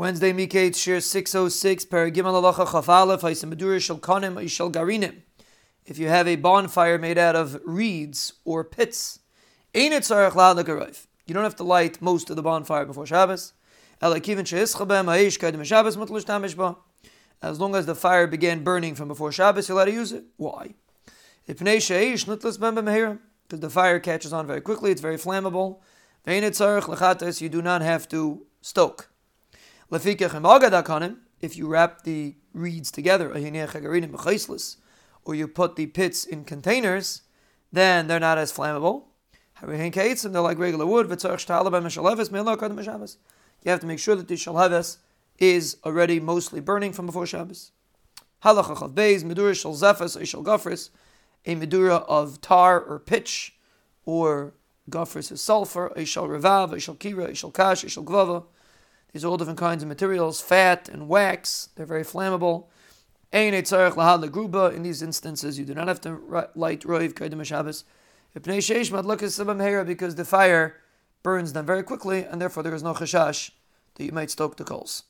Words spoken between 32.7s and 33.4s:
together,